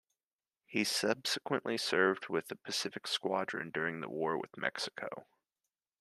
[0.65, 5.27] He subsequently served with the Pacific Squadron during the war with Mexico.